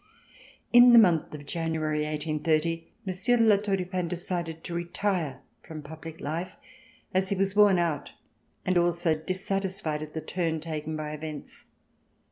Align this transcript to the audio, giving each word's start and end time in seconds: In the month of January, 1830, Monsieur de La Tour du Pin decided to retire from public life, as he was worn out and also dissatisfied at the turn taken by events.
In 0.73 0.93
the 0.93 0.97
month 0.97 1.31
of 1.35 1.45
January, 1.45 1.99
1830, 2.05 2.87
Monsieur 3.05 3.37
de 3.37 3.43
La 3.43 3.57
Tour 3.57 3.75
du 3.77 3.85
Pin 3.85 4.07
decided 4.07 4.63
to 4.63 4.73
retire 4.73 5.41
from 5.61 5.83
public 5.83 6.19
life, 6.19 6.53
as 7.13 7.29
he 7.29 7.35
was 7.35 7.55
worn 7.55 7.77
out 7.77 8.11
and 8.65 8.79
also 8.79 9.13
dissatisfied 9.13 10.01
at 10.01 10.15
the 10.15 10.19
turn 10.21 10.59
taken 10.59 10.95
by 10.97 11.11
events. 11.11 11.67